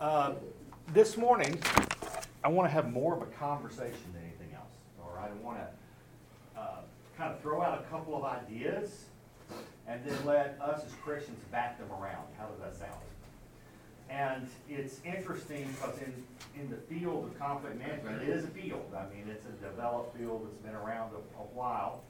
Uh, 0.00 0.32
this 0.94 1.18
morning, 1.18 1.58
I 2.42 2.48
want 2.48 2.66
to 2.66 2.72
have 2.72 2.90
more 2.90 3.14
of 3.14 3.20
a 3.20 3.26
conversation 3.26 4.00
than 4.14 4.22
anything 4.22 4.56
else. 4.56 4.72
All 4.98 5.12
right, 5.14 5.30
I 5.30 5.44
want 5.44 5.58
to 5.58 6.58
uh, 6.58 6.76
kind 7.18 7.34
of 7.34 7.40
throw 7.42 7.60
out 7.60 7.78
a 7.78 7.90
couple 7.90 8.16
of 8.16 8.24
ideas 8.24 9.04
and 9.86 10.00
then 10.06 10.16
let 10.24 10.56
us 10.58 10.86
as 10.86 10.92
Christians 11.04 11.38
back 11.52 11.78
them 11.78 11.90
around. 11.92 12.24
How 12.38 12.46
does 12.46 12.58
that 12.60 12.74
sound? 12.74 12.98
And 14.08 14.48
it's 14.70 15.00
interesting 15.04 15.68
because 15.68 15.98
in, 15.98 16.24
in 16.58 16.70
the 16.70 16.78
field 16.78 17.26
of 17.26 17.38
conflict 17.38 17.78
management, 17.78 18.22
it 18.22 18.30
is 18.30 18.44
a 18.44 18.48
field. 18.48 18.94
I 18.96 19.02
mean, 19.14 19.26
it's 19.30 19.44
a 19.44 19.68
developed 19.68 20.16
field 20.16 20.46
that's 20.46 20.64
been 20.64 20.74
around 20.74 21.10
a, 21.12 21.42
a 21.42 21.46
while. 21.52 22.00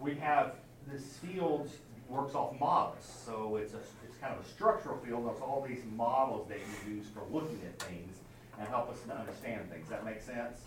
We 0.00 0.14
have 0.14 0.54
this 0.90 1.18
field 1.18 1.68
works 2.12 2.34
off 2.34 2.58
models, 2.60 3.22
so 3.26 3.56
it's 3.56 3.74
a 3.74 3.78
it's 4.06 4.16
kind 4.20 4.34
of 4.38 4.44
a 4.44 4.48
structural 4.48 4.98
field. 4.98 5.26
There's 5.26 5.40
all 5.40 5.64
these 5.66 5.82
models 5.96 6.48
that 6.48 6.58
you 6.58 6.96
use 6.96 7.06
for 7.06 7.22
looking 7.32 7.60
at 7.64 7.78
things 7.82 8.18
and 8.58 8.68
help 8.68 8.90
us 8.90 9.00
to 9.08 9.14
understand 9.14 9.70
things. 9.70 9.88
That 9.88 10.04
makes 10.04 10.24
sense. 10.24 10.58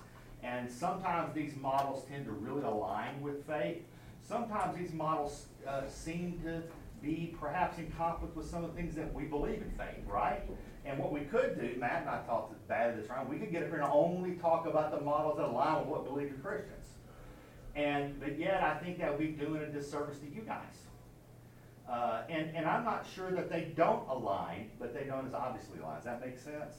And 0.44 0.72
sometimes 0.72 1.34
these 1.34 1.56
models 1.56 2.06
tend 2.10 2.26
to 2.26 2.32
really 2.32 2.64
align 2.64 3.22
with 3.22 3.46
faith. 3.48 3.84
Sometimes 4.22 4.78
these 4.78 4.94
models 4.94 5.46
uh, 5.68 5.88
seem 5.88 6.40
to 6.44 6.64
be 7.02 7.36
perhaps 7.40 7.78
in 7.78 7.92
conflict 7.92 8.36
with 8.36 8.50
some 8.50 8.64
of 8.64 8.74
the 8.74 8.82
things 8.82 8.96
that 8.96 9.14
we 9.14 9.24
believe 9.26 9.62
in 9.62 9.72
faith, 9.78 10.04
right? 10.08 10.42
And 10.86 11.00
what 11.00 11.12
we 11.12 11.22
could 11.22 11.60
do, 11.60 11.80
Matt 11.80 12.02
and 12.02 12.10
I 12.10 12.22
talked 12.24 12.54
about 12.54 12.96
this 12.96 13.10
round, 13.10 13.30
we 13.30 13.38
could 13.38 13.52
get 13.52 13.64
up 13.64 13.70
here 13.70 13.80
and 13.80 13.92
only 13.92 14.36
talk 14.36 14.66
about 14.66 14.92
the 14.92 15.02
models 15.02 15.38
that 15.38 15.46
align 15.46 15.80
with 15.80 15.88
what 15.88 16.04
we 16.04 16.10
believe 16.10 16.28
in 16.28 16.42
Christians. 16.42 16.86
And 17.76 18.20
but 18.20 18.38
yet 18.40 18.64
I 18.64 18.76
think 18.76 19.00
that 19.00 19.12
would 19.12 19.20
be 19.20 19.34
doing 19.34 19.62
a 19.62 19.68
disservice 19.68 20.20
to 20.20 20.26
you 20.28 20.42
guys. 20.42 20.86
Uh, 21.90 22.24
and, 22.30 22.56
and 22.56 22.66
I'm 22.66 22.84
not 22.84 23.06
sure 23.16 23.32
that 23.32 23.50
they 23.50 23.72
don't 23.76 24.08
align, 24.10 24.72
but 24.80 24.94
they 24.94 25.04
don't 25.04 25.28
as 25.28 25.34
obviously 25.34 25.80
align. 25.80 25.96
Does 25.96 26.06
that 26.06 26.26
make 26.26 26.38
sense? 26.38 26.78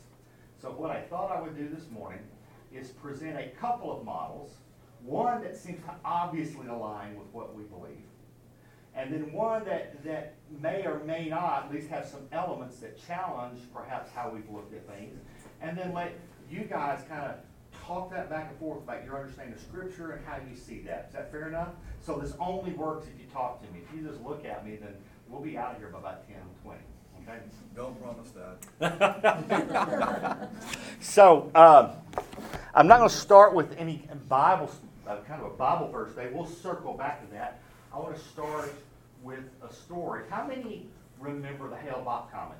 So 0.60 0.70
what 0.70 0.90
I 0.90 1.02
thought 1.02 1.30
I 1.30 1.40
would 1.40 1.56
do 1.56 1.68
this 1.68 1.88
morning 1.90 2.22
is 2.72 2.88
present 2.88 3.36
a 3.36 3.48
couple 3.60 3.96
of 3.96 4.04
models, 4.04 4.52
one 5.02 5.42
that 5.42 5.56
seems 5.56 5.84
to 5.84 5.94
obviously 6.04 6.66
align 6.66 7.16
with 7.16 7.28
what 7.32 7.54
we 7.54 7.62
believe, 7.64 8.02
and 8.94 9.12
then 9.12 9.32
one 9.32 9.64
that, 9.66 10.02
that 10.04 10.34
may 10.60 10.84
or 10.84 11.00
may 11.04 11.28
not 11.28 11.66
at 11.66 11.72
least 11.72 11.88
have 11.88 12.06
some 12.06 12.26
elements 12.32 12.78
that 12.78 12.98
challenge 13.06 13.60
perhaps 13.72 14.10
how 14.12 14.30
we've 14.30 14.48
looked 14.50 14.74
at 14.74 14.86
things, 14.88 15.18
and 15.60 15.78
then 15.78 15.92
let 15.92 16.18
you 16.50 16.62
guys 16.62 17.00
kind 17.08 17.22
of 17.22 17.36
talk 17.86 18.10
that 18.10 18.28
back 18.28 18.48
and 18.50 18.58
forth 18.58 18.82
about 18.82 19.04
your 19.04 19.16
understanding 19.16 19.54
of 19.54 19.60
Scripture 19.60 20.12
and 20.12 20.26
how 20.26 20.36
you 20.36 20.56
see 20.56 20.80
that. 20.80 21.06
Is 21.08 21.14
that 21.14 21.30
fair 21.30 21.48
enough? 21.48 21.68
So 22.00 22.18
this 22.18 22.34
only 22.40 22.72
works 22.72 23.06
if 23.06 23.20
you 23.20 23.26
talk 23.32 23.64
to 23.64 23.72
me. 23.72 23.80
If 23.88 23.96
you 23.96 24.06
just 24.06 24.20
look 24.22 24.44
at 24.44 24.66
me, 24.66 24.76
then 24.76 24.94
we'll 25.28 25.40
be 25.40 25.56
out 25.56 25.72
of 25.72 25.78
here 25.78 25.88
by 25.88 25.98
about 25.98 26.26
10 26.28 26.36
20. 26.64 26.78
Okay? 27.22 27.38
Don't 27.74 28.00
promise 28.02 28.30
that. 28.80 30.50
so 31.00 31.50
um, 31.54 31.90
I'm 32.74 32.86
not 32.86 32.98
going 32.98 33.08
to 33.08 33.14
start 33.14 33.54
with 33.54 33.74
any 33.78 34.02
Bible, 34.28 34.70
uh, 35.06 35.16
kind 35.26 35.40
of 35.42 35.52
a 35.52 35.54
Bible 35.56 35.88
verse 35.90 36.14
today. 36.14 36.30
We'll 36.32 36.46
circle 36.46 36.94
back 36.94 37.24
to 37.26 37.34
that. 37.34 37.60
I 37.92 37.98
want 37.98 38.16
to 38.16 38.22
start 38.22 38.74
with 39.22 39.44
a 39.68 39.72
story. 39.72 40.24
How 40.30 40.46
many 40.46 40.86
remember 41.20 41.68
the 41.68 41.76
Hale-Bopp 41.76 42.30
comet? 42.30 42.58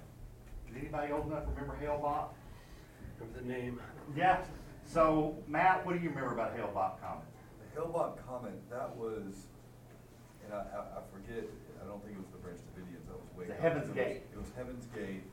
Is 0.69 0.77
anybody 0.77 1.12
old 1.12 1.27
enough 1.27 1.44
to 1.44 1.50
remember 1.50 1.77
Hale-Bopp? 1.77 2.28
Remember 3.20 3.41
the 3.41 3.47
name? 3.47 3.80
Yeah. 4.16 4.41
So, 4.87 5.37
Matt, 5.48 5.84
what 5.84 5.97
do 5.98 6.01
you 6.03 6.09
remember 6.11 6.33
about 6.33 6.55
Hale-Bopp 6.56 7.01
comet? 7.03 7.27
The 7.61 7.81
Hale-Bopp 7.81 8.23
comet, 8.27 8.55
that 8.70 8.95
was, 8.97 9.51
and 10.45 10.55
I, 10.55 10.62
I, 10.73 10.81
I 10.98 11.01
forget, 11.12 11.45
I 11.83 11.84
don't 11.84 12.01
think 12.06 12.17
it 12.17 12.23
was 12.23 12.31
the 12.31 12.39
Branch 12.41 12.59
Davidians, 12.73 13.05
that 13.11 13.19
was 13.19 13.28
way. 13.37 13.47
The 13.51 13.59
back. 13.59 13.61
Heaven's 13.61 13.91
It 13.91 13.97
was- 13.98 14.06
Gate. 14.06 14.23
It 14.33 14.39
was 14.39 14.51
Heaven's 14.56 14.87
Gate, 14.95 15.25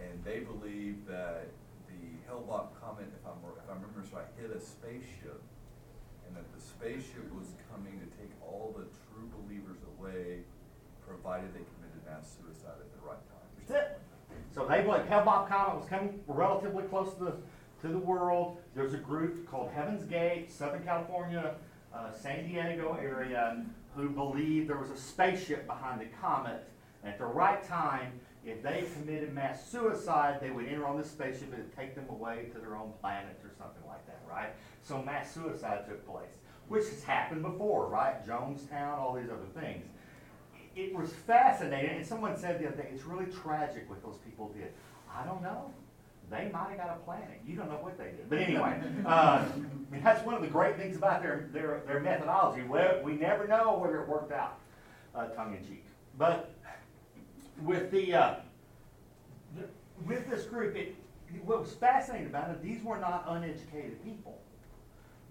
and 0.00 0.14
they 0.24 0.40
believed 0.40 1.06
that 1.06 1.52
the 1.86 2.00
Hale-Bopp 2.26 2.74
comet, 2.80 3.12
if 3.12 3.22
I'm, 3.28 3.38
if 3.44 3.68
I 3.68 3.74
remember 3.76 4.02
right, 4.10 4.26
hit 4.40 4.50
a 4.50 4.58
spaceship, 4.60 5.38
and 6.26 6.32
that 6.34 6.48
the 6.56 6.60
spaceship 6.60 7.28
was 7.36 7.52
coming 7.70 8.00
to 8.00 8.08
take 8.18 8.32
all 8.40 8.74
the 8.74 8.88
true 9.06 9.28
believers 9.36 9.78
away, 9.94 10.42
provided 11.06 11.52
they 11.52 11.62
committed 11.76 12.00
mass 12.08 12.34
suicide 12.40 12.80
at 12.80 12.88
the 12.96 13.00
right 13.06 13.20
time. 13.28 13.46
That's 13.68 13.70
it. 13.70 14.00
So 14.56 14.64
they 14.66 14.80
believed 14.82 15.06
Hale-Bopp 15.06 15.46
comet 15.48 15.76
was 15.76 15.88
coming 15.88 16.18
relatively 16.26 16.82
close 16.84 17.12
to 17.20 17.24
the, 17.24 17.32
to 17.84 17.92
the 17.92 17.98
world. 17.98 18.58
There's 18.74 18.94
a 18.94 18.98
group 18.98 19.48
called 19.48 19.70
Heaven's 19.70 20.04
Gate, 20.04 20.50
Southern 20.50 20.82
California, 20.82 21.54
uh, 21.94 22.10
San 22.12 22.48
Diego 22.48 22.98
area, 23.00 23.62
who 23.94 24.08
believed 24.08 24.68
there 24.68 24.78
was 24.78 24.90
a 24.90 24.96
spaceship 24.96 25.66
behind 25.66 26.00
the 26.00 26.06
comet. 26.20 26.66
And 27.02 27.12
at 27.12 27.18
the 27.18 27.26
right 27.26 27.62
time, 27.62 28.12
if 28.44 28.62
they 28.62 28.84
committed 28.94 29.34
mass 29.34 29.70
suicide, 29.70 30.38
they 30.40 30.50
would 30.50 30.66
enter 30.66 30.86
on 30.86 30.96
this 30.96 31.10
spaceship 31.10 31.52
and 31.52 31.70
take 31.76 31.94
them 31.94 32.06
away 32.08 32.48
to 32.52 32.58
their 32.58 32.74
own 32.74 32.92
planet 33.00 33.38
or 33.44 33.50
something 33.58 33.86
like 33.86 34.04
that, 34.06 34.20
right? 34.28 34.50
So 34.82 35.02
mass 35.02 35.32
suicide 35.32 35.84
took 35.86 36.06
place, 36.06 36.32
which 36.68 36.84
has 36.88 37.04
happened 37.04 37.42
before, 37.42 37.88
right? 37.88 38.26
Jonestown, 38.26 38.98
all 38.98 39.14
these 39.14 39.30
other 39.30 39.60
things 39.60 39.84
it 40.76 40.92
was 40.92 41.12
fascinating, 41.12 41.98
and 41.98 42.04
someone 42.04 42.36
said 42.36 42.60
the 42.60 42.66
other 42.66 42.78
day, 42.78 42.88
it's 42.92 43.04
really 43.04 43.26
tragic 43.26 43.88
what 43.88 44.02
those 44.02 44.16
people 44.24 44.48
did. 44.48 44.72
I 45.08 45.24
don't 45.24 45.40
know. 45.40 45.70
They 46.30 46.50
might 46.52 46.70
have 46.70 46.78
got 46.78 46.90
a 46.90 47.04
planet. 47.04 47.40
You 47.46 47.56
don't 47.56 47.68
know 47.68 47.76
what 47.76 47.98
they 47.98 48.04
did. 48.04 48.28
But 48.28 48.38
anyway, 48.38 48.80
uh, 49.06 49.44
that's 50.02 50.24
one 50.24 50.34
of 50.34 50.42
the 50.42 50.48
great 50.48 50.76
things 50.76 50.96
about 50.96 51.22
their, 51.22 51.48
their, 51.52 51.82
their 51.86 52.00
methodology. 52.00 52.62
We, 52.62 52.80
we 53.02 53.12
never 53.12 53.46
know 53.46 53.78
whether 53.78 54.02
it 54.02 54.08
worked 54.08 54.32
out, 54.32 54.58
uh, 55.14 55.26
tongue 55.28 55.56
in 55.56 55.66
cheek. 55.66 55.84
But 56.18 56.54
with 57.62 57.90
the, 57.90 58.14
uh, 58.14 58.34
the 59.56 59.68
with 60.06 60.28
this 60.28 60.44
group, 60.44 60.76
it, 60.76 60.96
what 61.44 61.60
was 61.60 61.72
fascinating 61.72 62.28
about 62.28 62.50
it, 62.50 62.62
these 62.62 62.82
were 62.82 62.98
not 62.98 63.24
uneducated 63.28 64.02
people. 64.04 64.40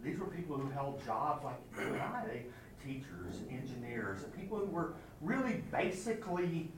These 0.03 0.19
were 0.19 0.25
people 0.27 0.57
who 0.57 0.69
held 0.69 1.03
jobs 1.05 1.43
like 1.43 1.55
you 1.77 1.93
and 1.93 2.01
I, 2.01 2.43
teachers, 2.85 3.41
engineers, 3.49 4.25
people 4.37 4.57
who 4.57 4.65
were 4.65 4.93
really 5.21 5.63
basically 5.71 6.71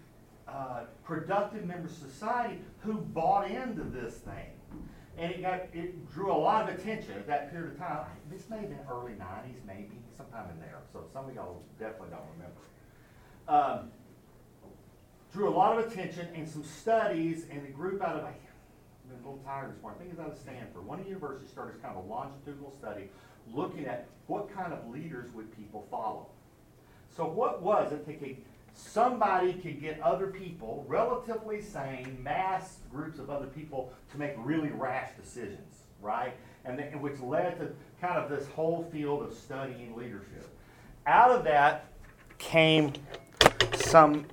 uh, 0.48 0.82
productive 1.04 1.66
members 1.66 1.92
of 1.92 2.12
society 2.12 2.60
who 2.80 2.94
bought 2.94 3.50
into 3.50 3.84
this 3.84 4.16
thing. 4.16 4.52
And 5.18 5.32
it 5.32 5.42
got 5.42 5.62
it 5.74 6.12
drew 6.12 6.32
a 6.32 6.36
lot 6.36 6.70
of 6.70 6.78
attention 6.78 7.14
at 7.14 7.28
that 7.28 7.52
period 7.52 7.74
of 7.74 7.78
time. 7.80 8.06
This 8.30 8.50
may 8.50 8.58
have 8.58 8.70
been 8.70 8.86
early 8.92 9.14
'90s, 9.14 9.66
maybe 9.66 10.02
sometime 10.18 10.50
in 10.52 10.60
there. 10.60 10.80
So 10.92 11.06
some 11.14 11.30
of 11.30 11.34
y'all 11.34 11.64
definitely 11.80 12.10
don't 12.10 12.28
remember. 12.38 12.62
Um, 13.48 13.92
drew 15.32 15.48
a 15.50 15.56
lot 15.56 15.80
of 15.80 15.90
attention 15.90 16.28
and 16.36 16.48
some 16.48 16.66
studies, 16.66 17.46
and 17.50 17.66
a 17.66 17.72
group 17.72 18.02
out 18.02 18.18
of 18.18 18.26
I'm 19.16 19.24
a 19.24 19.30
little 19.30 19.44
tired 19.46 19.74
this 19.74 19.82
morning. 19.82 20.00
I 20.00 20.04
think 20.04 20.14
it's 20.14 20.22
out 20.22 20.32
of 20.32 20.38
Stanford. 20.38 20.86
One 20.86 21.04
university 21.06 21.48
started 21.48 21.82
kind 21.82 21.96
of 21.96 22.06
a 22.06 22.08
longitudinal 22.08 22.72
study 22.72 23.10
looking 23.54 23.86
at 23.86 24.08
what 24.28 24.54
kind 24.54 24.74
of 24.74 24.90
leaders 24.90 25.32
would 25.34 25.56
people 25.56 25.88
follow. 25.92 26.28
So 27.16 27.26
what 27.26 27.62
was 27.62 27.92
it 27.94 28.06
could, 28.06 28.38
somebody 28.76 29.54
could 29.54 29.82
get 29.82 30.00
other 30.02 30.28
people, 30.28 30.86
relatively 30.88 31.62
sane, 31.62 32.18
mass 32.22 32.80
groups 32.92 33.20
of 33.20 33.30
other 33.30 33.48
people, 33.48 33.92
to 34.12 34.18
make 34.18 34.34
really 34.38 34.70
rash 34.70 35.10
decisions, 35.20 35.84
right? 36.02 36.34
And 36.66 36.80
which 37.02 37.20
led 37.22 37.58
to 37.60 37.72
kind 38.02 38.18
of 38.18 38.30
this 38.30 38.48
whole 38.50 38.88
field 38.92 39.24
of 39.24 39.34
studying 39.34 39.96
leadership. 39.96 40.48
Out 41.08 41.32
of 41.32 41.44
that 41.46 41.88
came 42.38 42.94
some 43.76 44.26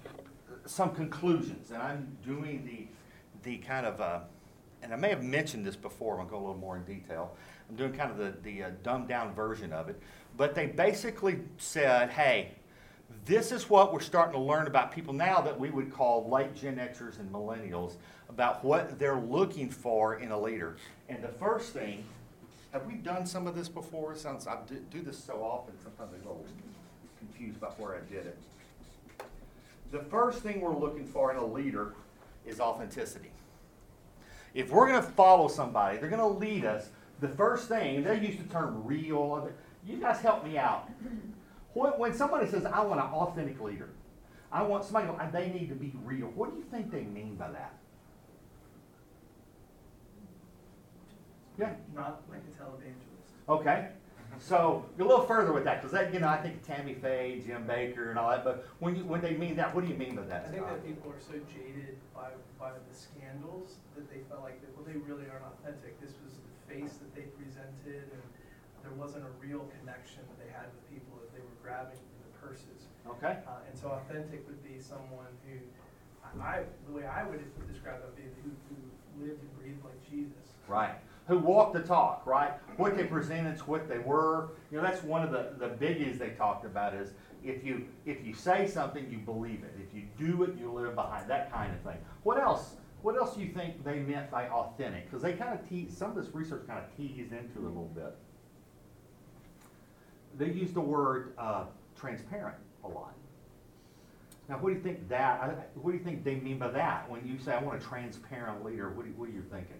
some 0.64 0.94
conclusions, 0.94 1.70
and 1.70 1.82
I'm 1.82 2.16
doing 2.24 2.64
the 2.64 3.48
the 3.48 3.58
kind 3.58 3.86
of 3.86 4.00
uh, 4.00 4.20
and 4.82 4.92
I 4.92 4.96
may 4.96 5.10
have 5.10 5.22
mentioned 5.22 5.64
this 5.64 5.76
before. 5.76 6.14
I'm 6.14 6.26
gonna 6.26 6.30
go 6.30 6.36
a 6.36 6.44
little 6.46 6.56
more 6.56 6.76
in 6.76 6.84
detail. 6.84 7.36
I'm 7.68 7.76
doing 7.76 7.92
kind 7.92 8.10
of 8.10 8.16
the 8.16 8.34
the 8.42 8.62
uh, 8.64 8.70
dumbed 8.82 9.08
down 9.08 9.34
version 9.34 9.72
of 9.72 9.88
it, 9.88 10.00
but 10.36 10.54
they 10.54 10.66
basically 10.66 11.40
said, 11.58 12.10
"Hey, 12.10 12.52
this 13.24 13.52
is 13.52 13.70
what 13.70 13.92
we're 13.92 14.00
starting 14.00 14.34
to 14.34 14.40
learn 14.40 14.66
about 14.66 14.92
people 14.92 15.12
now 15.12 15.40
that 15.40 15.58
we 15.58 15.70
would 15.70 15.92
call 15.92 16.28
late 16.28 16.54
Gen 16.54 16.76
Xers 16.76 17.18
and 17.18 17.32
millennials 17.32 17.94
about 18.28 18.64
what 18.64 18.98
they're 18.98 19.20
looking 19.20 19.68
for 19.70 20.16
in 20.16 20.30
a 20.30 20.38
leader." 20.38 20.76
And 21.08 21.22
the 21.22 21.28
first 21.28 21.72
thing, 21.72 22.04
have 22.72 22.86
we 22.86 22.94
done 22.94 23.26
some 23.26 23.46
of 23.46 23.54
this 23.54 23.68
before? 23.68 24.14
Sounds 24.14 24.46
I 24.46 24.58
do, 24.90 25.02
this 25.02 25.22
so 25.22 25.42
often. 25.42 25.74
Sometimes 25.82 26.14
I 26.14 26.16
get 26.18 26.26
a 26.26 26.28
little 26.30 26.46
confused 27.18 27.58
about 27.58 27.78
where 27.78 27.94
I 27.94 28.00
did 28.00 28.26
it. 28.26 28.38
The 29.90 30.00
first 30.00 30.40
thing 30.40 30.60
we're 30.60 30.74
looking 30.74 31.06
for 31.06 31.30
in 31.30 31.36
a 31.36 31.44
leader 31.44 31.94
is 32.46 32.60
authenticity. 32.60 33.30
If 34.54 34.70
we're 34.70 34.88
going 34.88 35.02
to 35.02 35.10
follow 35.10 35.48
somebody, 35.48 35.98
they're 35.98 36.08
going 36.08 36.20
to 36.20 36.38
lead 36.38 36.64
us. 36.64 36.88
The 37.20 37.28
first 37.28 37.68
thing, 37.68 38.02
they 38.02 38.18
use 38.18 38.36
the 38.36 38.44
term 38.52 38.84
real. 38.84 39.50
You 39.86 39.98
guys 39.98 40.20
help 40.20 40.44
me 40.44 40.58
out. 40.58 40.88
When 41.74 42.12
somebody 42.12 42.46
says, 42.48 42.66
I 42.66 42.80
want 42.80 43.00
an 43.00 43.06
authentic 43.06 43.60
leader, 43.60 43.88
I 44.50 44.62
want 44.62 44.84
somebody, 44.84 45.08
and 45.18 45.32
they 45.32 45.48
need 45.48 45.68
to 45.70 45.74
be 45.74 45.92
real. 46.04 46.26
What 46.28 46.50
do 46.50 46.58
you 46.58 46.64
think 46.70 46.90
they 46.90 47.02
mean 47.02 47.36
by 47.36 47.50
that? 47.50 47.74
Yeah. 51.58 51.72
Not 51.94 52.22
like 52.30 52.40
a 52.40 52.62
televangelist. 52.62 53.48
Okay. 53.48 53.88
So, 54.38 54.84
a 54.98 55.02
little 55.02 55.24
further 55.24 55.52
with 55.52 55.64
that, 55.64 55.80
because 55.80 55.92
that, 55.92 56.12
you 56.12 56.18
know, 56.18 56.28
I 56.28 56.36
think 56.36 56.64
Tammy 56.64 56.94
Faye, 56.94 57.42
Jim 57.46 57.64
Bakker 57.68 58.10
and 58.10 58.18
all 58.18 58.30
that, 58.30 58.42
but 58.42 58.66
when 58.80 58.96
you, 58.96 59.04
when 59.04 59.20
they 59.20 59.36
mean 59.36 59.54
that, 59.56 59.74
what 59.74 59.84
do 59.84 59.90
you 59.92 59.96
mean 59.96 60.16
by 60.16 60.22
that, 60.22 60.46
I 60.48 60.50
think 60.50 60.66
that 60.66 60.84
people 60.84 61.12
are 61.12 61.20
so 61.20 61.36
jaded 61.52 62.00
by, 62.14 62.32
by 62.58 62.72
the 62.72 62.94
scandals 62.96 63.76
that 63.94 64.08
they 64.10 64.24
felt 64.28 64.42
like, 64.42 64.60
that, 64.64 64.74
well, 64.74 64.88
they 64.88 64.98
really 64.98 65.28
aren't 65.30 65.44
authentic. 65.46 66.00
This 66.00 66.16
was 66.24 66.32
the 66.40 66.52
face 66.64 66.96
that 66.98 67.14
they 67.14 67.28
presented 67.36 68.08
and 68.08 68.24
there 68.82 68.96
wasn't 68.96 69.22
a 69.22 69.32
real 69.38 69.68
connection 69.78 70.24
that 70.26 70.38
they 70.40 70.50
had 70.50 70.66
with 70.72 70.82
people 70.88 71.11
that 71.11 71.11
they 71.11 71.11
were 71.11 71.11
grabbing 71.62 71.98
the 71.98 72.46
purses. 72.46 72.88
Okay, 73.06 73.38
Uh, 73.46 73.68
and 73.68 73.78
so 73.78 73.88
authentic 73.88 74.46
would 74.46 74.62
be 74.62 74.78
someone 74.80 75.26
who, 75.46 75.58
I, 76.40 76.62
the 76.86 76.92
way 76.92 77.04
I 77.06 77.24
would 77.24 77.42
describe 77.70 77.96
it 78.00 78.04
would 78.06 78.16
be 78.16 78.22
who, 78.42 78.50
who 78.68 79.26
lived 79.26 79.40
and 79.42 79.58
breathed 79.58 79.84
like 79.84 80.00
Jesus. 80.08 80.56
right. 80.68 80.94
Who 81.28 81.38
walked 81.38 81.74
the 81.74 81.82
talk, 81.82 82.26
right? 82.26 82.52
What 82.78 82.96
they 82.96 83.04
presented, 83.04 83.56
what 83.68 83.88
they 83.88 83.98
were. 83.98 84.50
You 84.72 84.78
know, 84.78 84.82
that's 84.82 85.04
one 85.04 85.22
of 85.22 85.30
the, 85.30 85.54
the 85.56 85.72
biggies 85.72 86.18
they 86.18 86.30
talked 86.30 86.64
about 86.66 86.94
is 86.94 87.12
if 87.44 87.64
you, 87.64 87.86
if 88.06 88.26
you 88.26 88.34
say 88.34 88.66
something, 88.66 89.08
you 89.08 89.18
believe 89.18 89.62
it. 89.62 89.72
If 89.78 89.94
you 89.94 90.02
do 90.18 90.42
it, 90.42 90.58
you 90.58 90.72
live 90.72 90.96
behind, 90.96 91.30
that 91.30 91.52
kind 91.52 91.72
of 91.72 91.80
thing. 91.82 92.00
What 92.24 92.40
else? 92.40 92.74
What 93.02 93.16
else 93.16 93.34
do 93.36 93.40
you 93.40 93.52
think 93.52 93.84
they 93.84 94.00
meant 94.00 94.30
by 94.32 94.48
authentic? 94.48 95.08
Because 95.08 95.22
they 95.22 95.32
kind 95.34 95.58
of 95.58 95.68
tease, 95.68 95.96
some 95.96 96.10
of 96.10 96.16
this 96.16 96.34
research 96.34 96.66
kind 96.66 96.80
of 96.80 96.96
teased 96.96 97.32
into 97.32 97.58
it 97.58 97.64
a 97.64 97.68
little 97.68 97.90
bit. 97.94 98.16
They 100.38 100.50
use 100.50 100.72
the 100.72 100.80
word 100.80 101.34
uh, 101.38 101.64
transparent 101.98 102.56
a 102.84 102.88
lot. 102.88 103.14
Now, 104.48 104.56
what 104.58 104.70
do 104.70 104.74
you 104.76 104.80
think 104.82 105.08
that, 105.08 105.70
what 105.74 105.92
do 105.92 105.96
you 105.96 106.02
think 106.02 106.24
they 106.24 106.36
mean 106.36 106.58
by 106.58 106.68
that? 106.68 107.08
When 107.08 107.26
you 107.26 107.38
say, 107.38 107.52
I 107.52 107.62
want 107.62 107.80
a 107.82 107.84
transparent 107.84 108.64
leader, 108.64 108.90
what, 108.90 109.06
do 109.06 109.12
what 109.12 109.28
are 109.28 109.32
you 109.32 109.42
thinking? 109.50 109.76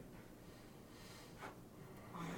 Honest, 2.14 2.37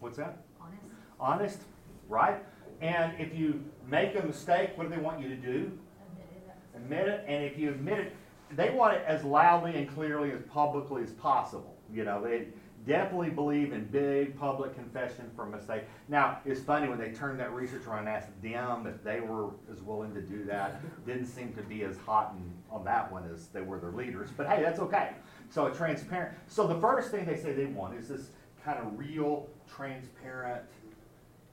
What's 0.00 0.16
that? 0.16 0.38
honest. 0.60 0.82
Honest, 1.18 1.60
right? 2.08 2.42
And 2.80 3.12
if 3.18 3.34
you 3.34 3.64
make 3.88 4.16
a 4.16 4.24
mistake, 4.24 4.70
what 4.76 4.88
do 4.88 4.94
they 4.94 5.00
want 5.00 5.20
you 5.20 5.28
to 5.28 5.36
do? 5.36 5.72
Admitted 6.12 6.46
that- 6.46 6.76
Admit 6.76 7.08
it, 7.08 7.24
and 7.26 7.44
if 7.44 7.58
you 7.58 7.70
admit 7.70 7.98
it, 7.98 8.16
they 8.54 8.70
want 8.70 8.94
it 8.94 9.02
as 9.06 9.24
loudly 9.24 9.74
and 9.76 9.88
clearly 9.88 10.30
as 10.30 10.40
publicly 10.42 11.02
as 11.02 11.10
possible. 11.10 11.74
You 11.92 12.04
know, 12.04 12.22
they 12.22 12.46
definitely 12.86 13.30
believe 13.30 13.72
in 13.72 13.84
big 13.86 14.38
public 14.38 14.74
confession 14.74 15.30
for 15.34 15.44
mistake. 15.46 15.82
Now, 16.08 16.38
it's 16.44 16.60
funny 16.60 16.88
when 16.88 16.98
they 16.98 17.10
turned 17.10 17.40
that 17.40 17.52
research 17.52 17.86
around 17.86 18.00
and 18.00 18.08
asked 18.08 18.30
them 18.42 18.86
if 18.86 19.02
they 19.02 19.20
were 19.20 19.50
as 19.70 19.82
willing 19.82 20.14
to 20.14 20.20
do 20.20 20.44
that. 20.44 20.80
Didn't 21.04 21.26
seem 21.26 21.52
to 21.54 21.62
be 21.62 21.82
as 21.82 21.96
hot 21.98 22.36
on 22.70 22.84
that 22.84 23.10
one 23.10 23.28
as 23.32 23.48
they 23.48 23.60
were 23.60 23.78
their 23.80 23.92
leaders, 23.92 24.30
but 24.36 24.46
hey, 24.46 24.62
that's 24.62 24.78
okay. 24.78 25.10
So 25.50 25.66
a 25.66 25.74
transparent, 25.74 26.36
so 26.48 26.66
the 26.66 26.78
first 26.80 27.10
thing 27.10 27.24
they 27.24 27.36
say 27.36 27.52
they 27.52 27.66
want 27.66 27.98
is 27.98 28.08
this 28.08 28.28
kind 28.64 28.78
of 28.78 28.98
real, 28.98 29.48
transparent, 29.68 30.62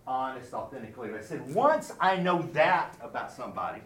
honest, 0.06 0.54
authentic 0.54 0.98
leader. 0.98 1.18
They 1.18 1.26
said, 1.26 1.54
once 1.54 1.94
I 2.00 2.18
know 2.18 2.42
that 2.54 2.96
about 3.02 3.32
somebody, 3.32 3.82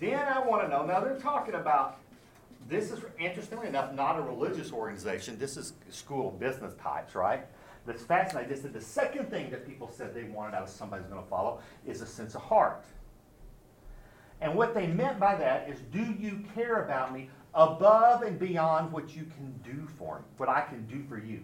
then 0.00 0.26
I 0.26 0.40
want 0.40 0.62
to 0.62 0.68
know. 0.68 0.84
Now 0.84 1.00
they're 1.00 1.18
talking 1.18 1.54
about 1.54 1.98
this 2.68 2.90
is 2.90 3.00
interestingly 3.18 3.68
enough 3.68 3.92
not 3.92 4.18
a 4.18 4.22
religious 4.22 4.72
organization. 4.72 5.38
This 5.38 5.56
is 5.56 5.74
school 5.90 6.30
business 6.32 6.74
types, 6.82 7.14
right? 7.14 7.46
That's 7.86 8.02
fascinating. 8.02 8.50
They 8.50 8.60
said 8.60 8.72
the 8.72 8.80
second 8.80 9.30
thing 9.30 9.50
that 9.50 9.66
people 9.66 9.90
said 9.90 10.14
they 10.14 10.24
wanted 10.24 10.56
out 10.56 10.62
of 10.62 10.68
somebody 10.70 11.02
who's 11.02 11.12
going 11.12 11.22
to 11.22 11.28
follow 11.28 11.60
is 11.86 12.00
a 12.00 12.06
sense 12.06 12.34
of 12.34 12.42
heart. 12.42 12.84
And 14.40 14.54
what 14.54 14.74
they 14.74 14.86
meant 14.86 15.20
by 15.20 15.36
that 15.36 15.68
is, 15.68 15.80
do 15.92 16.02
you 16.18 16.42
care 16.54 16.82
about 16.84 17.12
me 17.12 17.30
above 17.54 18.22
and 18.22 18.38
beyond 18.38 18.90
what 18.92 19.14
you 19.14 19.24
can 19.24 19.54
do 19.62 19.86
for 19.98 20.18
me, 20.18 20.24
what 20.38 20.48
I 20.48 20.62
can 20.62 20.86
do 20.86 21.02
for 21.08 21.18
you? 21.18 21.40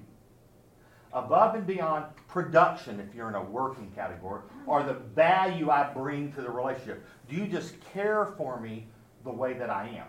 Above 1.12 1.56
and 1.56 1.67
beyond 1.67 2.05
production, 2.28 3.00
if 3.00 3.14
you're 3.14 3.28
in 3.28 3.34
a 3.34 3.43
working 3.43 3.90
category, 3.94 4.43
or 4.67 4.82
the 4.82 4.94
value 4.94 5.70
I 5.70 5.93
bring 5.93 6.32
to 6.32 6.40
the 6.40 6.50
relationship. 6.50 7.05
Do 7.28 7.37
you 7.37 7.46
just 7.46 7.75
care 7.93 8.26
for 8.37 8.61
me 8.61 8.87
the 9.25 9.31
way 9.31 9.55
that 9.55 9.70
I 9.70 9.88
am? 9.88 10.06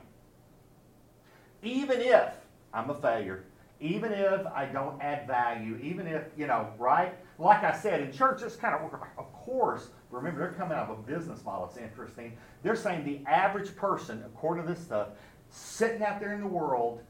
Even 1.63 2.01
if 2.01 2.33
I'm 2.73 2.89
a 2.89 2.95
failure, 2.95 3.43
even 3.79 4.11
if 4.11 4.45
I 4.47 4.65
don't 4.65 5.01
add 5.01 5.27
value, 5.27 5.77
even 5.81 6.07
if, 6.07 6.23
you 6.37 6.47
know, 6.47 6.69
right? 6.77 7.15
Like 7.39 7.63
I 7.63 7.75
said, 7.75 8.01
in 8.01 8.11
church, 8.11 8.41
it's 8.43 8.55
kind 8.55 8.75
of, 8.75 8.93
of 9.17 9.33
course, 9.33 9.89
remember, 10.11 10.39
they're 10.39 10.53
coming 10.53 10.77
out 10.77 10.89
of 10.89 10.99
a 10.99 11.01
business 11.01 11.43
model. 11.43 11.65
It's 11.65 11.77
interesting. 11.77 12.37
They're 12.61 12.75
saying 12.75 13.05
the 13.05 13.27
average 13.29 13.75
person, 13.75 14.23
according 14.25 14.67
to 14.67 14.73
this 14.73 14.83
stuff, 14.83 15.09
sitting 15.49 16.03
out 16.03 16.19
there 16.19 16.33
in 16.33 16.41
the 16.41 16.47
world, 16.47 17.01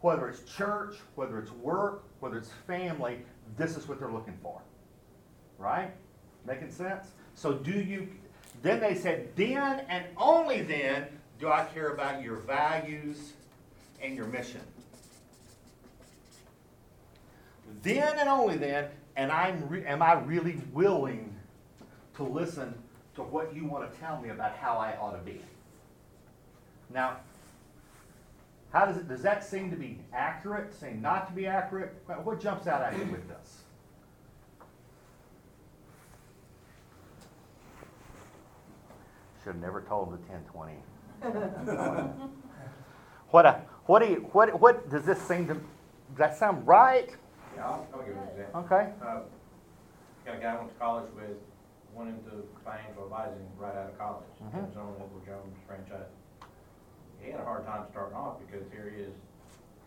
whether 0.00 0.28
it's 0.28 0.42
church, 0.42 0.96
whether 1.16 1.38
it's 1.38 1.50
work, 1.52 2.04
whether 2.20 2.38
it's 2.38 2.50
family, 2.66 3.18
this 3.56 3.76
is 3.76 3.88
what 3.88 3.98
they're 3.98 4.12
looking 4.12 4.38
for. 4.42 4.60
Right? 5.58 5.90
Making 6.46 6.70
sense? 6.70 7.08
So 7.34 7.52
do 7.52 7.72
you, 7.72 8.08
then 8.62 8.80
they 8.80 8.94
said, 8.94 9.34
then 9.34 9.84
and 9.88 10.04
only 10.16 10.62
then 10.62 11.06
do 11.40 11.48
I 11.48 11.64
care 11.74 11.90
about 11.90 12.22
your 12.22 12.36
values 12.36 13.32
and 14.02 14.16
your 14.16 14.26
mission. 14.26 14.60
Then 17.82 18.18
and 18.18 18.28
only 18.28 18.56
then, 18.56 18.88
and 19.16 19.32
I'm 19.32 19.68
re- 19.68 19.84
am 19.84 20.02
I 20.02 20.14
really 20.14 20.60
willing 20.72 21.34
to 22.16 22.22
listen 22.22 22.74
to 23.14 23.22
what 23.22 23.54
you 23.54 23.64
want 23.64 23.90
to 23.92 23.98
tell 24.00 24.20
me 24.20 24.28
about 24.30 24.56
how 24.56 24.76
I 24.76 24.96
ought 24.96 25.12
to 25.12 25.22
be? 25.22 25.40
Now, 26.92 27.18
how 28.72 28.86
does 28.86 28.96
it, 28.98 29.08
does 29.08 29.22
that 29.22 29.44
seem 29.44 29.70
to 29.70 29.76
be 29.76 29.98
accurate, 30.12 30.74
seem 30.74 31.00
not 31.00 31.26
to 31.28 31.32
be 31.34 31.46
accurate? 31.46 31.94
What- 32.06 32.40
jumps 32.40 32.66
out 32.66 32.82
at 32.82 32.96
you 32.98 33.04
with 33.06 33.26
this? 33.28 33.58
Should 39.42 39.54
have 39.54 39.62
never 39.62 39.80
told 39.82 40.12
the 40.12 40.18
ten 40.28 40.42
twenty. 40.44 40.76
What, 43.30 43.46
a- 43.46 43.62
what 43.86 44.00
do 44.02 44.08
you, 44.08 44.28
what, 44.32 44.58
what, 44.60 44.90
does 44.90 45.04
this 45.04 45.20
seem 45.20 45.46
to, 45.48 45.54
does 45.54 46.18
that 46.18 46.36
sound 46.36 46.66
right? 46.66 47.10
Yeah, 47.56 47.64
I'll, 47.66 47.86
I'll 47.92 48.00
give 48.00 48.14
you 48.14 48.20
an 48.22 48.28
example. 48.28 48.60
Okay, 48.60 48.90
Uh, 49.02 49.20
Got 50.24 50.36
a 50.36 50.38
guy 50.38 50.52
I 50.52 50.56
went 50.56 50.70
to 50.72 50.78
college 50.78 51.10
with, 51.16 51.36
went 51.94 52.10
into 52.10 52.46
financial 52.64 53.02
advising 53.04 53.42
right 53.58 53.74
out 53.74 53.90
of 53.90 53.98
college, 53.98 54.30
Mhm. 54.40 54.52
had 54.52 54.64
his 54.68 54.76
own 54.76 54.94
Edward 55.02 55.26
Jones 55.26 55.56
franchise. 55.66 56.06
He 57.20 57.30
had 57.30 57.40
a 57.40 57.44
hard 57.44 57.66
time 57.66 57.86
starting 57.90 58.16
off 58.16 58.38
because 58.38 58.70
here 58.70 58.92
he 58.94 59.02
is, 59.02 59.14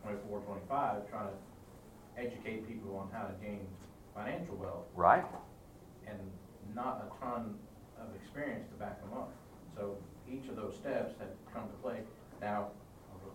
24, 0.04 0.40
25, 0.42 1.10
trying 1.10 1.28
to 1.30 1.38
educate 2.22 2.68
people 2.68 2.98
on 2.98 3.10
how 3.12 3.28
to 3.28 3.34
gain 3.42 3.66
financial 4.14 4.56
wealth 4.56 4.86
right? 4.96 5.26
and 6.08 6.18
not 6.76 7.04
a 7.08 7.24
ton 7.26 7.58
of 8.00 8.08
experience 8.22 8.68
to 8.70 8.76
back 8.76 9.02
them 9.02 9.12
up. 9.18 9.32
So 9.76 9.98
each 10.30 10.48
of 10.48 10.56
those 10.56 10.76
steps 10.76 11.14
had 11.20 11.30
come 11.54 11.64
to 11.68 11.76
play. 11.82 12.02
Now, 12.42 12.68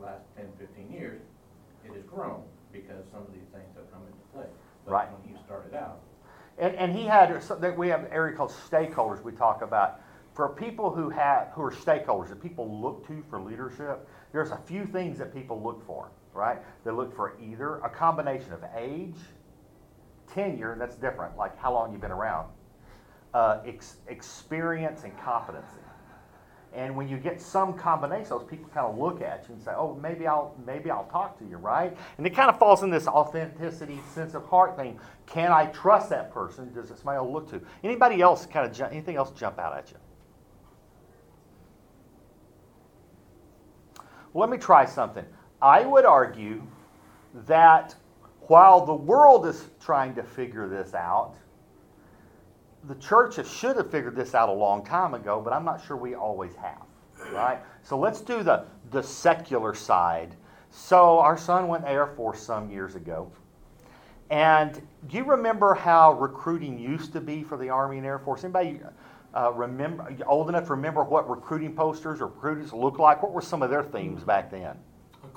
the 0.01 0.07
last 0.07 0.23
10, 0.37 0.47
15 0.59 0.93
years, 0.93 1.21
it 1.85 1.93
has 1.93 2.03
grown 2.05 2.43
because 2.73 3.05
some 3.13 3.23
of 3.23 3.33
these 3.33 3.49
things 3.53 3.67
have 3.77 3.91
come 3.93 4.03
into 4.03 4.19
play. 4.35 4.47
Right. 4.87 5.09
When 5.13 5.35
he 5.35 5.43
started 5.45 5.75
out, 5.75 6.01
And, 6.59 6.75
and 6.77 6.95
he 6.95 7.05
had, 7.05 7.43
so 7.43 7.55
that 7.57 7.77
we 7.77 7.89
have 7.89 8.01
an 8.05 8.13
area 8.13 8.37
called 8.37 8.53
stakeholders 8.71 9.23
we 9.23 9.33
talk 9.33 9.63
about. 9.63 10.01
For 10.35 10.49
people 10.49 10.91
who 10.91 11.11
have, 11.11 11.49
who 11.55 11.63
are 11.63 11.73
stakeholders, 11.73 12.29
that 12.29 12.43
people 12.43 12.81
look 12.81 13.07
to 13.09 13.23
for 13.29 13.41
leadership, 13.41 14.09
there's 14.33 14.51
a 14.53 14.57
few 14.57 14.87
things 14.87 15.19
that 15.19 15.35
people 15.35 15.61
look 15.63 15.85
for, 15.87 16.11
right? 16.33 16.59
They 16.85 16.93
look 16.93 17.15
for 17.15 17.37
either 17.41 17.77
a 17.79 17.91
combination 17.91 18.53
of 18.53 18.65
age, 18.77 19.17
tenure, 20.33 20.77
that's 20.79 20.97
different, 20.97 21.37
like 21.37 21.59
how 21.59 21.73
long 21.73 21.93
you've 21.93 22.01
been 22.01 22.13
around, 22.13 22.49
uh, 23.35 23.61
ex- 23.67 23.97
experience 24.07 25.03
and 25.05 25.17
competency. 25.19 25.81
And 26.73 26.95
when 26.95 27.09
you 27.09 27.17
get 27.17 27.41
some 27.41 27.75
combination, 27.75 28.29
those 28.31 28.45
people 28.45 28.71
kind 28.73 28.87
of 28.87 28.97
look 28.97 29.21
at 29.23 29.45
you 29.49 29.55
and 29.55 29.63
say, 29.63 29.73
"Oh, 29.75 29.99
maybe 30.01 30.27
I'll 30.29 30.55
maybe 30.65 30.89
I'll 30.91 31.07
talk 31.07 31.37
to 31.41 31.45
you, 31.45 31.57
right?" 31.57 31.97
And 32.17 32.27
it 32.27 32.31
kind 32.31 32.49
of 32.49 32.59
falls 32.59 32.85
in 32.85 32.91
this 32.91 33.09
authenticity, 33.09 34.01
sense 34.15 34.35
of 34.35 34.47
heart 34.47 34.77
thing. 34.77 35.01
Can 35.27 35.51
I 35.51 35.67
trust 35.67 36.11
that 36.11 36.33
person? 36.33 36.73
Does 36.73 36.91
it 36.93 36.99
smile 36.99 37.31
look 37.31 37.51
to? 37.51 37.61
Anybody 37.83 38.21
else 38.23 38.47
kind 38.47 38.71
of 38.71 38.81
anything 38.93 39.17
else 39.17 39.33
jump 39.33 39.59
out 39.59 39.77
at 39.77 39.91
you? 39.91 39.97
Well, 44.33 44.49
let 44.49 44.51
me 44.51 44.59
try 44.59 44.85
something. 44.85 45.25
I 45.61 45.85
would 45.85 46.05
argue 46.05 46.63
that 47.47 47.97
while 48.43 48.87
the 48.87 48.95
world 48.95 49.45
is 49.47 49.69
trying 49.81 50.15
to 50.15 50.23
figure 50.23 50.69
this 50.69 50.95
out, 50.95 51.35
the 52.85 52.95
church 52.97 53.35
should 53.47 53.77
have 53.77 53.91
figured 53.91 54.17
this 54.17 54.35
out 54.35 54.49
a 54.49 54.53
long 54.53 54.85
time 54.85 55.15
ago, 55.15 55.41
but 55.41 55.53
I'm 55.53 55.65
not 55.65 55.85
sure 55.85 55.97
we 55.97 56.15
always 56.15 56.55
have. 56.57 56.83
Right? 57.33 57.61
So 57.83 57.99
let's 57.99 58.21
do 58.21 58.43
the, 58.43 58.65
the 58.91 59.03
secular 59.03 59.75
side. 59.75 60.35
So 60.71 61.19
our 61.19 61.37
son 61.37 61.69
went 61.69 61.85
Air 61.85 62.07
Force 62.07 62.43
some 62.43 62.71
years 62.71 62.95
ago. 62.95 63.31
And 64.31 64.81
do 65.09 65.17
you 65.17 65.25
remember 65.25 65.75
how 65.75 66.13
recruiting 66.13 66.79
used 66.79 67.13
to 67.13 67.21
be 67.21 67.43
for 67.43 67.59
the 67.59 67.69
Army 67.69 67.99
and 67.99 68.07
Air 68.07 68.19
Force? 68.19 68.45
Anybody 68.45 68.81
uh, 69.35 69.53
remember 69.53 70.17
old 70.27 70.49
enough 70.49 70.67
to 70.67 70.71
remember 70.71 71.05
what 71.05 71.29
recruiting 71.29 71.75
posters 71.75 72.21
or 72.21 72.27
recruiters 72.27 72.73
looked 72.73 73.01
like? 73.01 73.23
What 73.23 73.33
were 73.33 73.43
some 73.43 73.63
of 73.63 73.71
their 73.71 73.83
themes 73.83 74.23
back 74.23 74.51
then? 74.51 74.77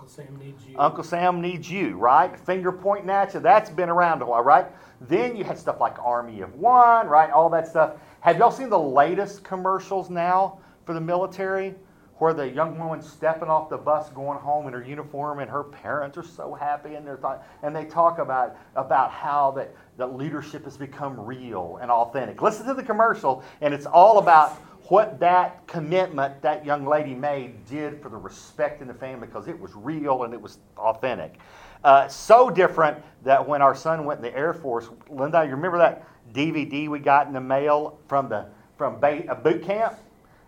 Uncle 0.03 0.15
Sam 0.15 0.38
needs 0.38 0.65
you. 0.65 0.75
Uncle 0.77 1.03
Sam 1.05 1.41
needs 1.41 1.72
you, 1.72 1.95
right? 1.95 2.38
Finger 2.38 2.74
pointing 2.74 3.10
at 3.10 3.33
you. 3.33 3.39
That's 3.39 3.69
been 3.69 3.88
around 3.88 4.22
a 4.22 4.25
while, 4.25 4.43
right? 4.43 4.65
Then 5.00 5.38
you 5.38 5.45
had 5.45 5.57
stuff 5.57 5.79
like 5.79 5.98
Army 6.00 6.41
of 6.41 6.55
One, 6.55 7.07
right? 7.07 7.31
All 7.31 7.50
that 7.51 7.69
stuff. 7.69 7.93
Have 8.19 8.38
y'all 8.38 8.51
seen 8.51 8.69
the 8.69 8.77
latest 8.77 9.45
commercials 9.45 10.10
now 10.10 10.60
for 10.86 10.93
the 10.93 11.00
military? 11.00 11.75
Where 12.17 12.33
the 12.33 12.50
young 12.50 12.77
woman's 12.77 13.10
stepping 13.10 13.48
off 13.48 13.69
the 13.69 13.77
bus 13.77 14.10
going 14.10 14.39
home 14.39 14.67
in 14.67 14.74
her 14.74 14.83
uniform 14.83 15.39
and 15.39 15.50
her 15.50 15.63
parents 15.63 16.17
are 16.17 16.24
so 16.24 16.53
happy 16.53 16.95
and 16.95 17.07
they're 17.07 17.17
thought, 17.17 17.45
and 17.63 17.74
they 17.74 17.86
talk 17.86 18.19
about 18.19 18.57
about 18.75 19.10
how 19.10 19.51
that, 19.51 19.74
that 19.98 20.15
leadership 20.15 20.65
has 20.65 20.75
become 20.75 21.17
real 21.19 21.79
and 21.81 21.89
authentic. 21.89 22.41
Listen 22.41 22.65
to 22.67 22.74
the 22.74 22.83
commercial 22.83 23.41
and 23.62 23.74
it's 23.74 23.86
all 23.86 24.19
about 24.19 24.57
what 24.89 25.19
that 25.19 25.65
commitment 25.67 26.41
that 26.41 26.65
young 26.65 26.85
lady 26.85 27.13
made 27.13 27.65
did 27.65 28.01
for 28.01 28.09
the 28.09 28.17
respect 28.17 28.81
in 28.81 28.87
the 28.87 28.93
family 28.93 29.27
because 29.27 29.47
it 29.47 29.59
was 29.59 29.71
real 29.75 30.23
and 30.23 30.33
it 30.33 30.41
was 30.41 30.57
authentic. 30.77 31.35
Uh, 31.83 32.07
so 32.07 32.49
different 32.49 32.97
that 33.23 33.45
when 33.45 33.61
our 33.61 33.75
son 33.75 34.05
went 34.05 34.19
in 34.19 34.23
the 34.23 34.37
Air 34.37 34.53
Force, 34.53 34.89
Linda, 35.09 35.43
you 35.43 35.51
remember 35.51 35.77
that 35.77 36.05
DVD 36.33 36.87
we 36.87 36.99
got 36.99 37.27
in 37.27 37.33
the 37.33 37.41
mail 37.41 37.99
from 38.07 38.29
the 38.29 38.47
from 38.77 38.99
ba- 38.99 39.23
a 39.29 39.35
boot 39.35 39.63
camp? 39.63 39.95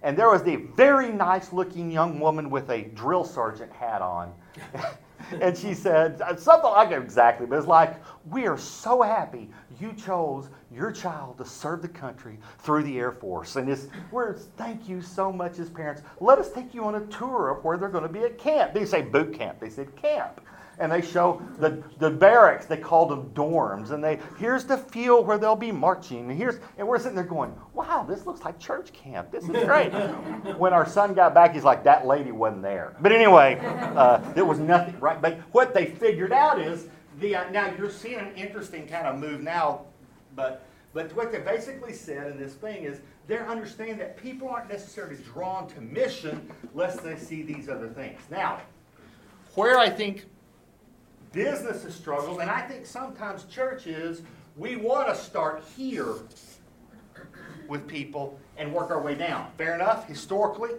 And 0.02 0.18
there 0.18 0.30
was 0.30 0.44
the 0.44 0.58
very 0.76 1.12
nice 1.12 1.52
looking 1.52 1.90
young 1.90 2.20
woman 2.20 2.50
with 2.50 2.70
a 2.70 2.84
drill 2.84 3.24
sergeant 3.24 3.72
hat 3.74 4.02
on. 4.02 4.34
and 5.42 5.58
she 5.58 5.74
said 5.74 6.22
something 6.38 6.70
like 6.72 6.92
exactly, 6.92 7.46
but 7.46 7.58
it's 7.58 7.68
like, 7.68 8.02
We 8.30 8.48
are 8.48 8.58
so 8.58 9.02
happy 9.02 9.50
you 9.80 9.94
chose 9.94 10.50
your 10.72 10.92
child 10.92 11.38
to 11.38 11.46
serve 11.46 11.82
the 11.82 11.88
country 11.88 12.40
through 12.60 12.84
the 12.84 12.98
Air 12.98 13.12
Force. 13.12 13.56
And 13.56 13.70
it's, 13.70 13.88
we're, 14.12 14.34
thank 14.34 14.88
you 14.88 15.02
so 15.02 15.32
much 15.32 15.60
as 15.60 15.70
parents. 15.70 16.02
Let 16.20 16.40
us 16.40 16.52
take 16.52 16.74
you 16.74 16.86
on 16.86 16.96
a 16.96 17.06
tour 17.08 17.50
of 17.50 17.64
where 17.64 17.78
they're 17.78 17.90
going 17.90 18.04
to 18.04 18.10
be 18.10 18.22
at 18.22 18.38
camp. 18.38 18.74
They 18.74 18.86
say 18.86 19.02
boot 19.02 19.34
camp, 19.34 19.60
they 19.60 19.70
said 19.70 19.96
camp 19.96 20.42
and 20.80 20.92
they 20.92 21.02
show 21.02 21.42
the, 21.60 21.82
the 22.00 22.10
barracks 22.10 22.66
they 22.66 22.78
called 22.78 23.10
them 23.10 23.30
dorms 23.34 23.92
and 23.92 24.04
they 24.04 24.20
here's 24.38 24.66
the 24.66 24.78
field 24.78 25.26
where 25.28 25.38
they'll 25.38 25.56
be 25.56 25.72
marching 25.72 26.30
and 26.30 26.38
here's 26.38 26.60
and 26.78 26.88
we're 26.88 27.00
sitting 27.00 27.16
there 27.16 27.24
going 27.24 27.54
wow 27.74 28.06
this 28.08 28.26
looks 28.26 28.42
like 28.42 28.60
church 28.60 28.92
camp 28.94 29.32
this 29.32 29.44
is 29.44 29.64
great. 29.66 29.92
When 30.58 30.74
our 30.74 30.88
son 30.88 31.14
got 31.14 31.34
back 31.34 31.54
he's 31.54 31.64
like 31.64 31.84
that 31.84 32.06
lady 32.06 32.32
wasn't 32.32 32.62
there. 32.62 32.96
But 33.02 33.12
anyway 33.12 33.60
uh, 33.62 34.18
there 34.34 34.46
was 34.46 34.60
nothing 34.60 35.00
right? 35.00 35.22
But 35.22 35.40
what 35.52 35.74
they 35.74 35.86
figured 35.86 36.32
out 36.32 36.60
is 36.60 36.88
the 37.20 37.36
uh, 37.36 37.50
now 37.50 37.74
you're 37.78 37.90
seeing 37.90 38.20
an 38.20 38.34
interesting 38.36 38.88
kind 38.88 39.08
of 39.08 39.20
move 39.20 39.42
now 39.42 39.82
but 40.36 40.66
but 40.94 41.14
what 41.16 41.32
they 41.32 41.40
basically 41.40 41.94
said 41.94 42.32
in 42.32 42.38
this 42.38 42.54
thing 42.54 42.84
is 42.84 43.02
they're 43.28 43.48
understanding 43.50 43.98
that 43.98 44.18
people 44.18 44.48
aren't 44.48 44.70
necessarily 44.70 45.18
drawn 45.34 45.68
to 45.70 45.82
mission 45.82 46.50
lest 46.74 47.04
they 47.04 47.18
see 47.18 47.42
these 47.42 47.68
other 47.70 47.90
things. 47.90 48.20
Now 48.30 48.62
where 49.56 49.78
i 49.80 49.90
think 49.90 50.26
businesses 51.36 51.94
struggle, 51.94 52.40
and 52.40 52.50
I 52.50 52.62
think 52.62 52.86
sometimes 52.86 53.44
churches, 53.44 54.24
we 54.56 54.78
want 54.78 55.10
to 55.10 55.16
start 55.16 55.64
here 55.78 56.16
with 57.68 57.88
people 57.88 58.40
and 58.58 58.74
work 58.74 58.90
our 58.90 59.02
way 59.02 59.16
down. 59.16 59.52
Fair 59.58 59.76
enough, 59.76 60.08
historically. 60.08 60.72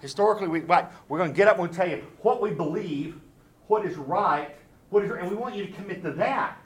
Historically, 0.00 0.48
we, 0.48 0.60
right, 0.60 0.86
we're 1.08 1.18
going 1.18 1.30
to 1.30 1.36
get 1.36 1.46
up 1.46 1.58
and 1.58 1.70
tell 1.70 1.88
you 1.88 2.02
what 2.22 2.40
we 2.40 2.50
believe, 2.50 3.20
what 3.68 3.84
is 3.84 3.96
right, 3.96 4.56
what 4.88 5.04
is, 5.04 5.10
and 5.10 5.30
we 5.30 5.36
want 5.36 5.54
you 5.54 5.66
to 5.66 5.72
commit 5.72 6.02
to 6.02 6.10
that. 6.12 6.56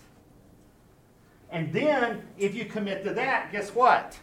And 1.50 1.72
then, 1.72 2.22
if 2.38 2.54
you 2.54 2.64
commit 2.66 3.04
to 3.04 3.14
that, 3.14 3.50
guess 3.52 3.75
what? 3.75 4.18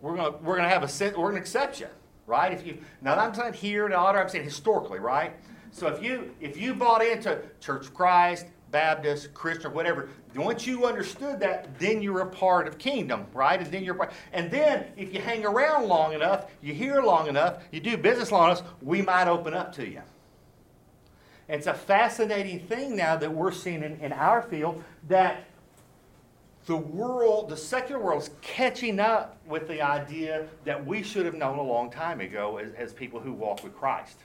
We're 0.00 0.14
going 0.14 0.32
to, 0.32 0.38
we're 0.38 0.56
going 0.56 0.68
to 0.68 0.74
have 0.74 0.82
a, 0.82 1.18
we're 1.18 1.30
going 1.30 1.34
to 1.36 1.40
accept 1.40 1.80
you 1.80 1.88
right? 2.26 2.52
If 2.52 2.66
you 2.66 2.78
now 3.02 3.16
I'm 3.16 3.34
saying 3.34 3.54
here 3.54 3.86
in 3.86 3.92
order, 3.92 4.20
I'm 4.20 4.28
saying 4.28 4.44
historically, 4.44 4.98
right? 4.98 5.32
So 5.70 5.88
if 5.88 6.02
you 6.02 6.34
if 6.40 6.56
you 6.56 6.74
bought 6.74 7.04
into 7.04 7.40
Church 7.60 7.86
of 7.86 7.94
Christ, 7.94 8.46
Baptist, 8.70 9.32
Christian, 9.34 9.72
whatever, 9.72 10.08
once 10.34 10.66
you 10.66 10.84
understood 10.84 11.38
that, 11.40 11.78
then 11.78 12.02
you're 12.02 12.20
a 12.20 12.26
part 12.26 12.66
of 12.66 12.76
kingdom, 12.76 13.26
right? 13.32 13.60
And 13.60 13.70
then 13.70 13.84
you're 13.84 13.94
part, 13.94 14.12
and 14.32 14.50
then 14.50 14.86
if 14.96 15.14
you 15.14 15.20
hang 15.20 15.44
around 15.44 15.86
long 15.86 16.12
enough, 16.12 16.50
you 16.60 16.74
hear 16.74 17.02
long 17.02 17.28
enough, 17.28 17.62
you 17.70 17.80
do 17.80 17.96
business 17.96 18.32
long 18.32 18.50
enough, 18.50 18.64
we 18.82 19.00
might 19.00 19.28
open 19.28 19.54
up 19.54 19.72
to 19.74 19.88
you. 19.88 20.02
It's 21.48 21.66
a 21.66 21.74
fascinating 21.74 22.60
thing 22.60 22.96
now 22.96 23.16
that 23.16 23.32
we're 23.32 23.52
seeing 23.52 23.82
in, 23.82 24.00
in 24.00 24.12
our 24.12 24.42
field 24.42 24.82
that 25.08 25.44
the 26.66 26.76
world, 26.76 27.50
the 27.50 27.56
secular 27.56 28.00
world, 28.00 28.22
is 28.22 28.30
catching 28.40 28.98
up 28.98 29.38
with 29.46 29.68
the 29.68 29.82
idea 29.82 30.46
that 30.64 30.84
we 30.84 31.02
should 31.02 31.26
have 31.26 31.34
known 31.34 31.58
a 31.58 31.62
long 31.62 31.90
time 31.90 32.20
ago 32.20 32.56
as, 32.56 32.72
as 32.74 32.92
people 32.92 33.20
who 33.20 33.32
walk 33.32 33.62
with 33.62 33.76
Christ, 33.76 34.18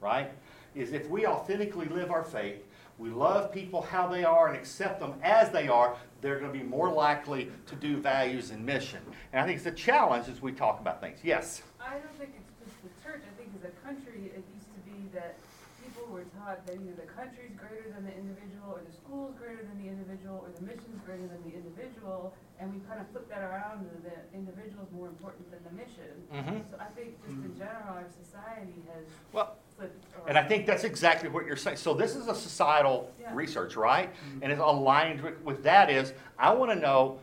right? 0.00 0.30
Is 0.74 0.92
if 0.92 1.08
we 1.10 1.26
authentically 1.26 1.86
live 1.86 2.10
our 2.10 2.24
faith, 2.24 2.62
we 2.98 3.10
love 3.10 3.52
people 3.52 3.82
how 3.82 4.06
they 4.06 4.24
are 4.24 4.48
and 4.48 4.56
accept 4.56 5.00
them 5.00 5.14
as 5.22 5.50
they 5.50 5.68
are, 5.68 5.96
they're 6.22 6.38
going 6.38 6.52
to 6.52 6.58
be 6.58 6.64
more 6.64 6.90
likely 6.90 7.50
to 7.66 7.74
do 7.74 7.96
values 7.98 8.50
and 8.52 8.64
mission. 8.64 9.00
And 9.32 9.42
I 9.42 9.46
think 9.46 9.58
it's 9.58 9.66
a 9.66 9.72
challenge 9.72 10.28
as 10.28 10.40
we 10.40 10.52
talk 10.52 10.80
about 10.80 11.00
things. 11.00 11.18
Yes? 11.22 11.62
I 11.80 11.94
don't 11.94 12.16
think 12.16 12.30
it's 12.38 12.52
just 12.64 12.82
the 12.82 13.04
church. 13.04 13.20
I 13.20 13.32
think 13.36 13.50
as 13.58 13.68
a 13.68 13.74
country, 13.84 14.30
it 14.32 14.44
used 14.54 14.70
to 14.72 14.80
be 14.86 15.12
that 15.12 15.36
people 15.84 16.00
were 16.12 16.28
taught 16.36 16.60
that 16.66 16.76
either 16.76 16.92
the 16.92 17.08
country's 17.08 17.56
greater 17.56 17.88
than 17.88 18.04
the 18.04 18.12
individual, 18.12 18.76
or 18.76 18.84
the 18.84 18.92
school's 18.92 19.32
greater 19.40 19.64
than 19.64 19.80
the 19.80 19.88
individual, 19.88 20.44
or 20.44 20.52
the 20.52 20.60
mission's 20.60 21.00
greater 21.08 21.24
than 21.26 21.40
the 21.48 21.56
individual, 21.56 22.36
and 22.60 22.68
we 22.68 22.78
kind 22.84 23.00
of 23.00 23.08
flipped 23.10 23.32
that 23.32 23.40
around, 23.40 23.88
and 23.88 24.04
the 24.04 24.20
individual's 24.36 24.92
more 24.92 25.08
important 25.08 25.48
than 25.50 25.64
the 25.64 25.72
mission. 25.72 26.12
Mhm. 26.28 26.68
So 26.70 26.76
I 26.78 26.92
think 26.92 27.16
just 27.24 27.40
in 27.40 27.56
general, 27.56 27.96
our 27.96 28.04
society 28.22 28.84
has 28.92 29.08
Well, 29.32 29.56
flipped 29.76 30.04
around. 30.14 30.28
And 30.28 30.38
I 30.38 30.44
think 30.46 30.66
that's 30.66 30.84
exactly 30.84 31.30
what 31.30 31.46
you're 31.46 31.56
saying. 31.56 31.78
So 31.78 31.94
this 31.94 32.14
is 32.14 32.28
a 32.28 32.34
societal 32.34 33.10
Yeah. 33.18 33.34
research, 33.34 33.74
right? 33.74 34.10
And 34.42 34.52
it's 34.52 34.60
aligned 34.60 35.22
with, 35.22 35.40
with 35.42 35.62
that 35.64 35.88
is, 35.88 36.12
I 36.38 36.52
want 36.52 36.70
to 36.72 36.76
know, 36.76 37.20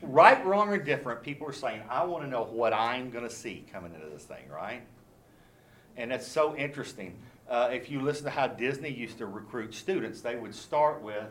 right, 0.00 0.44
wrong, 0.46 0.68
or 0.68 0.78
different, 0.78 1.22
people 1.22 1.48
are 1.48 1.52
saying, 1.52 1.82
I 1.90 2.04
want 2.04 2.22
to 2.22 2.30
know 2.30 2.44
what 2.44 2.72
I'm 2.72 3.10
going 3.10 3.24
to 3.24 3.34
see 3.34 3.66
coming 3.72 3.92
into 3.94 4.06
this 4.06 4.24
thing, 4.24 4.48
right? 4.48 4.82
And 5.96 6.12
it's 6.12 6.28
so 6.28 6.54
interesting. 6.54 7.18
Uh, 7.48 7.70
if 7.72 7.90
you 7.90 8.00
listen 8.02 8.24
to 8.24 8.30
how 8.30 8.46
Disney 8.46 8.90
used 8.90 9.18
to 9.18 9.26
recruit 9.26 9.74
students, 9.74 10.20
they 10.20 10.36
would 10.36 10.54
start 10.54 11.02
with, 11.02 11.26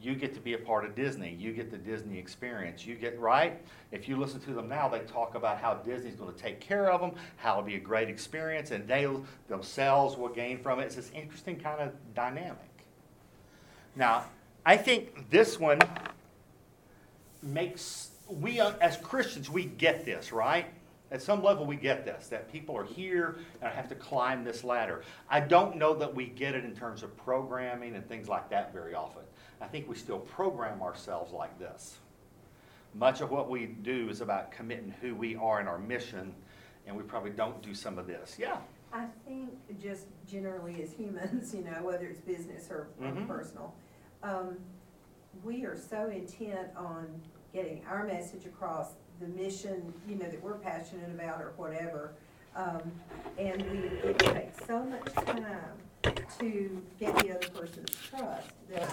you 0.00 0.14
get 0.14 0.32
to 0.34 0.40
be 0.40 0.54
a 0.54 0.58
part 0.58 0.84
of 0.84 0.94
Disney. 0.94 1.34
You 1.38 1.52
get 1.52 1.70
the 1.70 1.76
Disney 1.76 2.18
experience. 2.18 2.86
You 2.86 2.94
get, 2.94 3.18
right? 3.18 3.60
If 3.90 4.08
you 4.08 4.16
listen 4.16 4.40
to 4.42 4.52
them 4.52 4.68
now, 4.68 4.88
they 4.88 5.00
talk 5.00 5.34
about 5.34 5.58
how 5.58 5.74
Disney's 5.74 6.14
going 6.14 6.32
to 6.32 6.38
take 6.40 6.60
care 6.60 6.90
of 6.90 7.00
them, 7.00 7.12
how 7.36 7.54
it'll 7.54 7.64
be 7.64 7.74
a 7.74 7.80
great 7.80 8.08
experience, 8.08 8.70
and 8.70 8.86
they 8.86 9.08
themselves 9.48 10.16
will 10.16 10.28
gain 10.28 10.58
from 10.58 10.78
it. 10.78 10.84
It's 10.84 10.94
this 10.94 11.10
interesting 11.14 11.58
kind 11.58 11.80
of 11.80 11.92
dynamic. 12.14 12.56
Now, 13.96 14.26
I 14.64 14.76
think 14.76 15.30
this 15.30 15.58
one 15.58 15.80
makes, 17.42 18.10
we 18.28 18.60
as 18.60 18.96
Christians, 18.98 19.50
we 19.50 19.64
get 19.64 20.04
this, 20.04 20.32
right? 20.32 20.66
At 21.10 21.22
some 21.22 21.42
level, 21.42 21.64
we 21.64 21.76
get 21.76 22.04
this 22.04 22.28
that 22.28 22.52
people 22.52 22.76
are 22.76 22.84
here 22.84 23.38
and 23.60 23.68
I 23.70 23.72
have 23.72 23.88
to 23.88 23.94
climb 23.94 24.44
this 24.44 24.62
ladder. 24.62 25.02
I 25.30 25.40
don't 25.40 25.76
know 25.76 25.94
that 25.94 26.14
we 26.14 26.26
get 26.26 26.54
it 26.54 26.64
in 26.64 26.74
terms 26.74 27.02
of 27.02 27.16
programming 27.16 27.94
and 27.96 28.06
things 28.06 28.28
like 28.28 28.50
that 28.50 28.72
very 28.72 28.94
often. 28.94 29.22
I 29.60 29.66
think 29.66 29.88
we 29.88 29.94
still 29.96 30.18
program 30.18 30.82
ourselves 30.82 31.32
like 31.32 31.58
this. 31.58 31.96
Much 32.94 33.20
of 33.20 33.30
what 33.30 33.48
we 33.50 33.66
do 33.66 34.08
is 34.10 34.20
about 34.20 34.50
committing 34.50 34.94
who 35.00 35.14
we 35.14 35.36
are 35.36 35.60
and 35.60 35.68
our 35.68 35.78
mission, 35.78 36.34
and 36.86 36.96
we 36.96 37.02
probably 37.02 37.30
don't 37.30 37.60
do 37.62 37.74
some 37.74 37.98
of 37.98 38.06
this. 38.06 38.36
Yeah. 38.38 38.58
I 38.92 39.04
think 39.26 39.50
just 39.80 40.06
generally 40.26 40.82
as 40.82 40.92
humans, 40.92 41.54
you 41.54 41.62
know, 41.64 41.82
whether 41.82 42.06
it's 42.06 42.20
business 42.20 42.70
or 42.70 42.88
Mhm. 43.00 43.26
personal, 43.26 43.74
um, 44.22 44.58
we 45.44 45.64
are 45.64 45.76
so 45.76 46.06
intent 46.08 46.68
on 46.76 47.20
getting 47.52 47.84
our 47.86 48.04
message 48.04 48.46
across, 48.46 48.94
the 49.20 49.28
mission, 49.28 49.92
you 50.08 50.16
know, 50.16 50.28
that 50.28 50.42
we're 50.42 50.54
passionate 50.54 51.10
about 51.10 51.40
or 51.40 51.52
whatever. 51.56 52.12
Um, 52.56 52.92
and 53.38 53.62
we, 53.70 53.78
it 54.08 54.18
takes 54.18 54.66
so 54.66 54.82
much 54.84 55.12
time 55.14 56.14
to 56.40 56.82
get 56.98 57.16
the 57.18 57.36
other 57.36 57.48
person's 57.48 57.90
trust. 58.08 58.50